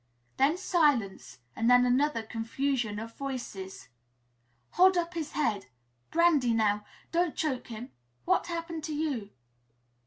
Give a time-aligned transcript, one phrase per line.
[0.37, 3.89] Then silence and then another confusion of voices
[4.71, 5.67] "Hold up his head
[6.09, 7.91] Brandy now Don't choke him
[8.25, 9.29] What happened to you?"